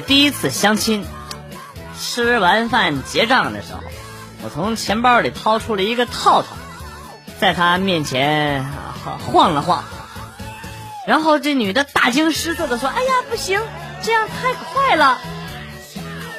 [0.00, 1.04] 第一次相亲，
[2.00, 3.80] 吃完饭结账的时候，
[4.44, 6.48] 我从钱包里掏出了一个套套，
[7.38, 8.66] 在他面前
[9.30, 9.84] 晃了晃，
[11.06, 13.60] 然后这女的大惊失色的说：“哎呀，不行，
[14.02, 15.18] 这样太快了。”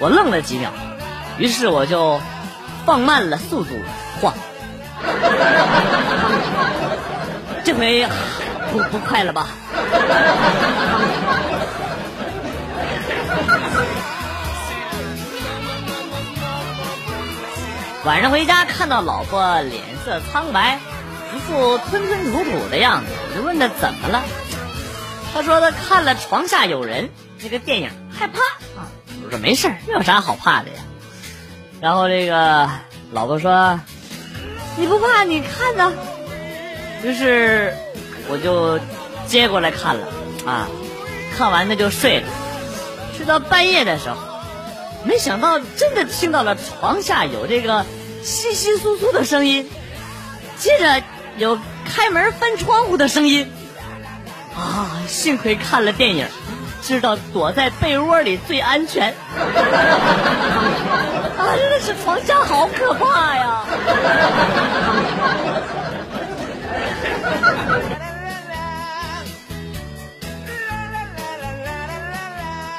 [0.00, 0.72] 我愣了几秒，
[1.38, 2.20] 于是我就
[2.84, 3.70] 放慢了速度
[4.20, 4.34] 晃，
[7.64, 8.08] 这回
[8.72, 9.46] 不不快了吧？
[18.04, 20.80] 晚上回家看到老婆脸色苍白，
[21.32, 24.24] 一副吞吞吐吐的样子，我就问她怎么了。
[25.32, 27.04] 她说她看了《床下有人》
[27.44, 28.40] 那个电影，害怕
[28.80, 28.90] 啊。
[29.24, 30.82] 我说没事这有啥好怕的呀？
[31.80, 32.68] 然后这个
[33.12, 33.78] 老婆说
[34.76, 35.92] ：“你不怕你看呢？”
[37.04, 37.72] 于是
[38.28, 38.80] 我就
[39.28, 40.08] 接过来看了
[40.44, 40.68] 啊，
[41.38, 42.26] 看完那就睡了，
[43.16, 44.16] 睡到半夜的时候。
[45.04, 47.84] 没想到真的听到了床下有这个
[48.22, 49.68] 稀稀疏疏的声音，
[50.58, 51.02] 接着
[51.36, 53.52] 有开门翻窗户的声音，
[54.56, 54.90] 啊！
[55.08, 56.26] 幸亏看了电影，
[56.82, 59.14] 知道躲在被窝里最安全。
[61.36, 63.64] 啊，真的是床下好可怕呀！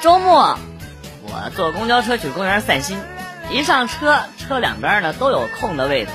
[0.00, 0.58] 周末。
[1.56, 2.98] 坐公交车去公园散心，
[3.50, 6.10] 一上车，车两边呢都有空的位置，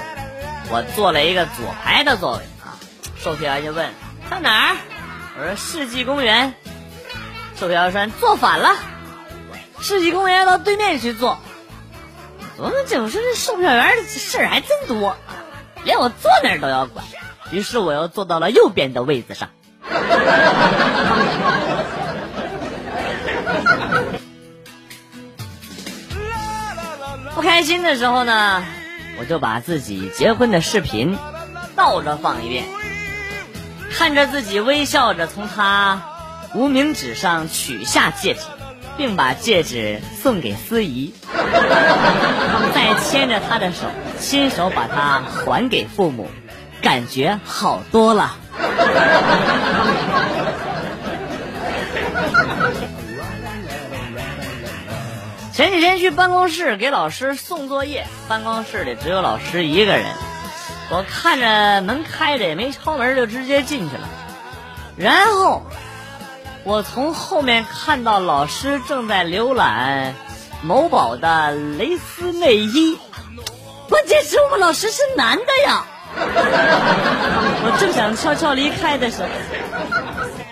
[0.70, 2.76] 我坐了一个左排的座位啊。
[3.18, 3.90] 售票员就问
[4.30, 4.78] ：“上哪儿？”
[5.40, 6.54] 我说：“世纪公园。”
[7.58, 8.76] 售票员说：“坐反了，
[9.80, 11.38] 世纪公园要到对面去坐。”
[12.58, 15.16] 我们整说这售票员的事儿还真多，
[15.86, 17.06] 连我坐哪儿都要管。
[17.52, 19.50] 于是我又坐到了右边的位子上。
[27.40, 28.66] 不开心的时候呢，
[29.18, 31.18] 我就把自己结婚的视频
[31.74, 32.66] 倒着放一遍，
[33.90, 36.02] 看着自己微笑着从他
[36.54, 38.42] 无名指上取下戒指，
[38.98, 41.14] 并把戒指送给司仪，
[42.76, 43.88] 再牵着他的手，
[44.20, 46.30] 亲手把它还给父母，
[46.82, 48.36] 感觉好多了。
[55.60, 60.06] 前几天去办公室给老师送作业，办公室里只有老师一个人。
[60.90, 64.08] 我看着门开着，也没敲门，就直接进去了。
[64.96, 65.64] 然后
[66.64, 70.16] 我从后面看到老师正在浏览
[70.62, 72.98] 某宝的蕾丝内衣，
[73.90, 75.86] 关键是我们老师是男的呀！
[76.16, 79.28] 我正想悄悄离开的时候，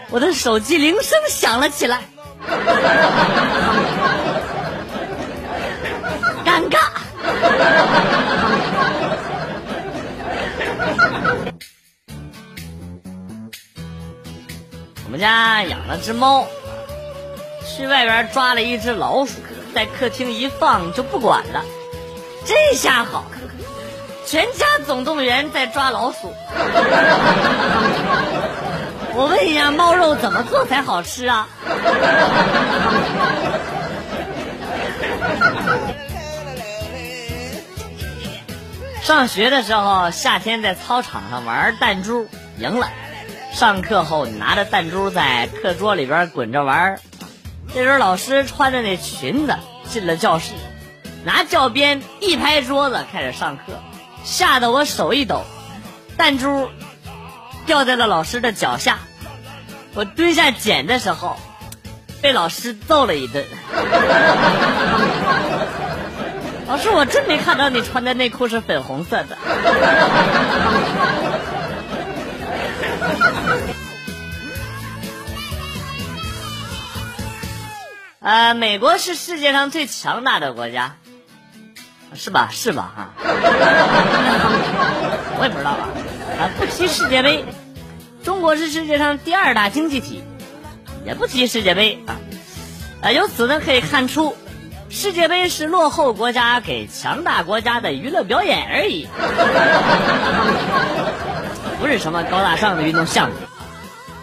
[0.10, 2.02] 我的手机铃声响了起来。
[6.58, 6.78] 尴尬。
[15.06, 16.48] 我们家养了只猫，
[17.66, 19.34] 去外边抓了一只老鼠，
[19.74, 21.64] 在客厅一放就不管了。
[22.46, 23.26] 这下好，
[24.26, 26.34] 全家总动员在抓老鼠。
[29.14, 31.48] 我问一下，猫肉怎么做才好吃啊？
[39.08, 42.28] 上学的时候，夏天在操场上玩弹珠，
[42.60, 42.90] 赢了。
[43.54, 47.00] 上课后，你拿着弹珠在课桌里边滚着玩。
[47.74, 49.56] 这时候，老师穿着那裙子
[49.88, 50.52] 进了教室，
[51.24, 53.82] 拿教鞭一拍桌子，开始上课，
[54.26, 55.46] 吓得我手一抖，
[56.18, 56.68] 弹珠
[57.66, 59.00] 掉在了老师的脚下。
[59.94, 61.38] 我蹲下捡的时候，
[62.22, 63.46] 被老师揍了一顿。
[66.68, 69.38] 老师，我真没看到你穿的内裤是粉红色的。
[78.20, 80.98] 呃，美国是世界上最强大的国家，
[82.14, 82.50] 是吧？
[82.52, 82.92] 是吧？
[82.94, 83.14] 哈，
[85.40, 85.88] 我也不知道啊。
[86.38, 87.46] 啊，不提世界杯，
[88.26, 90.22] 中国是世界上第二大经济体，
[91.06, 92.20] 也不提世界杯啊。
[93.04, 94.36] 啊，由此呢可以看出。
[94.90, 99.08] 世界杯是落后国家给强大国家的娱乐表演而已，
[101.80, 103.36] 不是什么高大上的运动项目。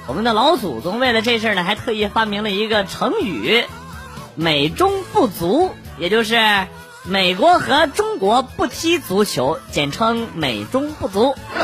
[0.06, 3.64] 我们的老祖宗为了这事呢，还特意发明了一个成语
[4.34, 6.66] “美中不足”，也就是
[7.04, 11.36] 美国和中国不踢足球，简称“美中不足”。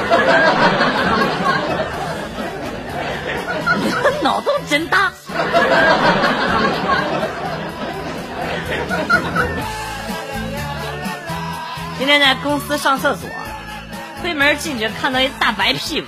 [4.23, 5.13] 脑洞真大。
[11.99, 13.29] 今天在公司上厕所，
[14.23, 16.07] 推门进去看到一大白屁股。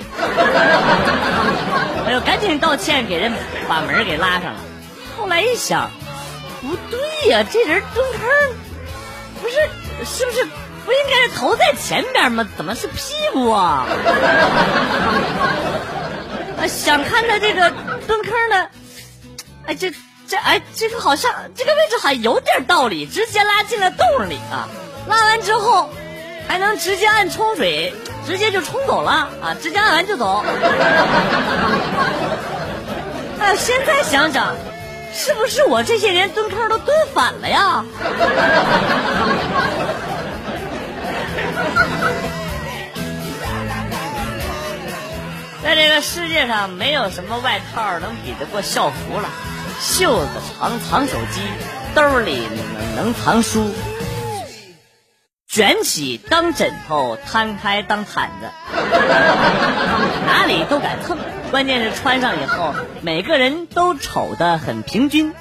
[2.07, 3.33] 哎呦，赶紧道歉，给人
[3.69, 4.61] 把门给拉上了。
[5.19, 5.91] 后来一想
[6.61, 6.99] 不对
[7.31, 8.21] 呀，这人蹲坑
[9.41, 9.55] 不是
[10.05, 10.45] 是不是？
[10.85, 12.45] 不应该头在前边吗？
[12.57, 13.87] 怎么是屁股啊？
[16.67, 17.71] 想看他这个
[18.07, 18.71] 蹲坑的。
[19.67, 19.93] 哎，这。
[20.33, 24.67] 这哎，这个好像这个位置还有点道理，直接拉进了洞里啊！
[25.07, 25.91] 拉完之后
[26.49, 27.93] 还能直接按冲水，
[28.27, 29.55] 直接就冲走了啊！
[29.61, 30.43] 直接按完就走。
[33.41, 34.57] 哎，现在想想，
[35.13, 37.85] 是不是我这些人蹲坑都蹲反了呀？
[45.63, 49.29] 在这个世界上，没有什么外套能比得过校服了。
[49.81, 51.41] 袖子长藏手机，
[51.95, 53.75] 兜里能能藏书，
[55.49, 58.51] 卷起当枕头，摊开当毯子，
[60.27, 61.19] 哪里都敢蹭。
[61.51, 65.35] 关键是穿上以后，每个人都丑得很平均。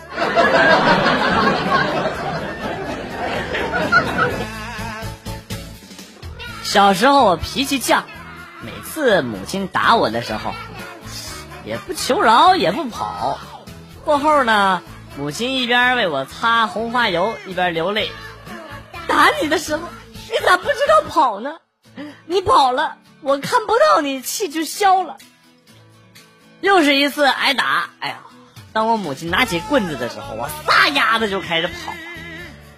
[6.64, 8.02] 小时候我脾气犟。
[8.64, 10.54] 每次母亲打我的时候，
[11.66, 13.40] 也不求饶，也不跑。
[14.04, 14.82] 过后呢，
[15.18, 18.10] 母亲一边为我擦红花油，一边流泪。
[19.08, 19.84] 打你的时候，
[20.32, 21.58] 你咋不知道跑呢？
[22.26, 25.18] 你跑了，我看不到你，气就消了。
[26.62, 28.18] 又是一次挨打，哎呀！
[28.74, 31.94] 当我母亲拿起棍子的时候，我撒丫子就开始跑。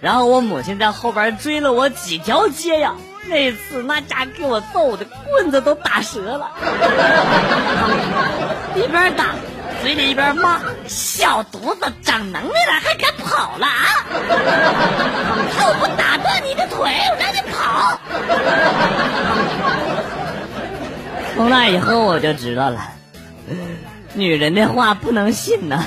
[0.00, 2.96] 然后我母亲在后边追了我几条街呀。
[3.26, 6.52] 那次那家给我揍的棍子都打折了，
[8.76, 9.34] 一边打
[9.84, 13.84] 嘴里一边骂：“小犊子长能耐了还敢跑了啊！
[15.52, 18.00] 看我不打断你的腿，我让你跑！”
[21.36, 22.92] 从那以后我就知道了，
[24.14, 25.84] 女人的话不能信呐。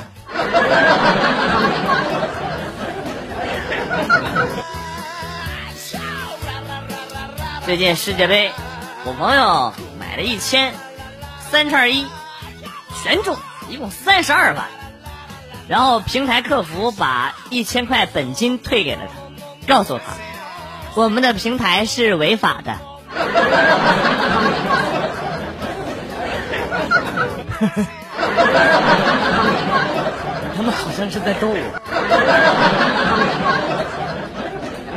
[7.66, 8.52] 最近世界杯，
[9.06, 10.72] 我朋友买了一千
[11.50, 12.06] 三串一，
[13.04, 13.36] 全中，
[13.69, 14.66] 一共三十二万。
[15.68, 19.02] 然后平台客服把一千块本金退给了
[19.68, 20.04] 他，告诉他
[20.96, 22.78] 我们的平台是违法的。
[30.56, 31.58] 他们好像是在逗我，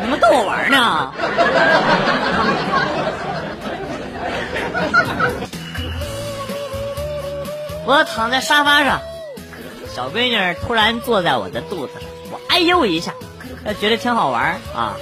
[0.03, 1.13] 你们逗我玩呢？
[7.91, 9.01] 我躺在沙发上，
[9.93, 13.15] 小闺女突然坐在我的肚子上，我哎呦一下，
[13.81, 14.97] 觉得挺好玩啊，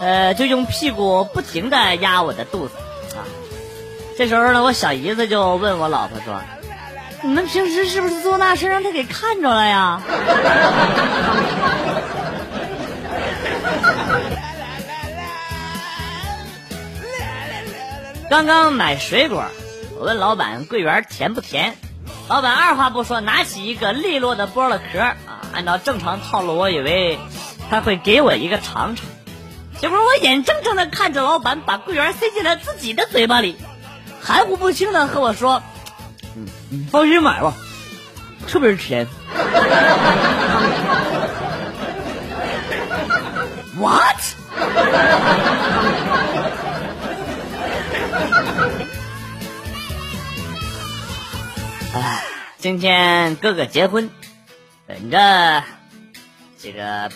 [0.00, 2.74] 呃，就用屁股不停的压我的肚子
[3.16, 3.24] 啊。
[4.18, 6.42] 这时候呢，我小姨子就问我老婆说
[7.24, 10.02] ：“你们平时是不是做那事让他给看着了呀？”
[18.28, 19.42] 刚刚买水果，
[19.98, 21.78] 我问老板桂圆甜不甜，
[22.30, 25.16] 老板二话不说，拿起一个利落的剥了壳啊，
[25.52, 27.18] 按照正常套路，我以为
[27.68, 29.04] 他会给我一个尝尝，
[29.80, 33.56] 结果我眼睁睁的看着老板把桂圆塞进了自己的嘴巴里，
[34.22, 35.60] 含糊不清的和我说
[36.70, 37.52] ：“嗯，放心买吧，
[38.46, 39.08] 特别甜。
[43.76, 44.18] ”What？
[51.94, 52.22] 哎，
[52.58, 54.10] 今天哥哥结婚，
[54.86, 55.64] 本着
[56.62, 57.10] 这个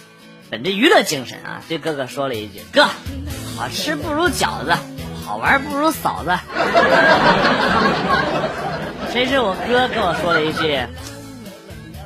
[0.51, 2.87] 本着娱乐精神啊，对哥哥说了一句：“哥，
[3.57, 4.75] 好吃不如饺子，
[5.25, 6.31] 好玩不如嫂子。
[9.13, 10.81] ”谁知我哥跟我说了一句：“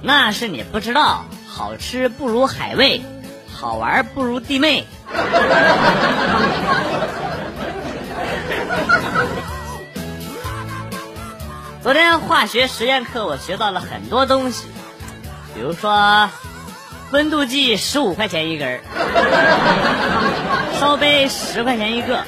[0.02, 3.00] 那是你不知道，好吃不如海味，
[3.50, 4.84] 好玩不如弟妹。”
[11.88, 14.66] 昨天化学实验课，我学到了很多东西，
[15.54, 16.28] 比如说，
[17.12, 18.80] 温度计十五块钱一根儿，
[20.78, 22.22] 烧杯十块钱一个，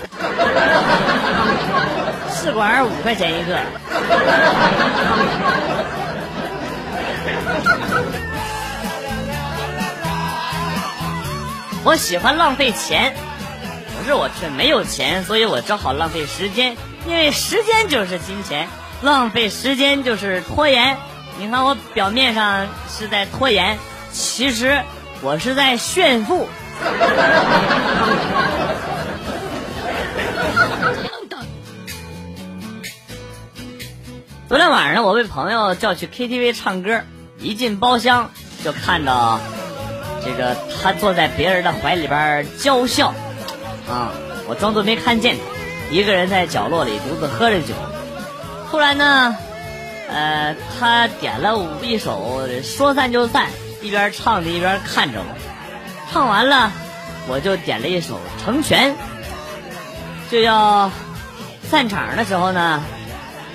[2.32, 3.58] 试管五块钱一个。
[11.84, 13.14] 我喜欢浪费钱，
[13.98, 16.74] 可是我却没有钱，所以我只好浪费时间，
[17.06, 18.66] 因为时间就是金钱。
[19.02, 20.96] 浪费时间就是拖延。
[21.38, 23.78] 你看我表面上是在拖延，
[24.12, 24.82] 其实
[25.22, 26.48] 我是在炫富。
[34.48, 37.02] 昨天晚上我被朋友叫去 KTV 唱歌，
[37.38, 38.30] 一进包厢
[38.64, 39.38] 就看到
[40.24, 43.14] 这个他坐在别人的怀里边娇笑，
[43.88, 44.10] 啊，
[44.48, 45.36] 我装作没看见，
[45.90, 47.74] 一个人在角落里独自喝着酒。
[48.70, 49.36] 突然呢，
[50.08, 53.46] 呃，他点了一首《说散就散》，
[53.84, 55.24] 一边唱着一边看着我，
[56.12, 56.70] 唱完了，
[57.28, 58.92] 我就点了一首《成全》，
[60.30, 60.90] 就要
[61.68, 62.82] 散场的时候呢。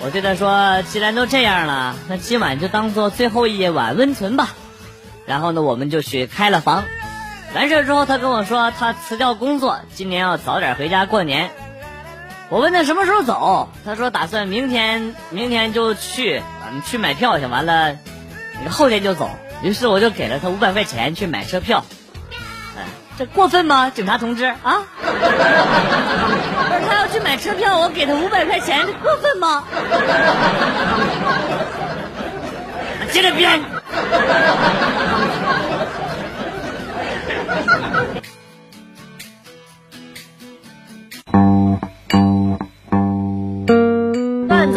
[0.02, 4.50] 我对他说：“既然都这样了，那今晚就当做最后一晚温存吧。”
[5.26, 6.84] 然后呢，我们就去开了房。
[7.56, 11.50] 完事之后，他跟我说他辞掉工作，今年要早点回家过年。
[12.56, 16.42] 我问他什么时候走，他说打算明天，明天就去，
[16.86, 17.46] 去买票去。
[17.48, 17.98] 完了，
[18.70, 19.30] 后天就走。
[19.62, 21.84] 于是我就给了他五百块钱去买车票。
[23.20, 24.84] 这过分吗，警察同志啊？
[25.02, 29.66] 不是他要去买车票，我给他五百块钱，这过分吗？
[33.12, 33.60] 接着编。